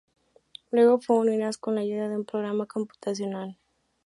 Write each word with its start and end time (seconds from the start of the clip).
Luego, 0.71 0.99
fueron 0.99 1.27
unidas 1.35 1.59
con 1.59 1.75
la 1.75 1.81
ayuda 1.81 2.09
de 2.09 2.17
un 2.17 2.25
programa 2.25 2.65
computacional. 2.65 3.59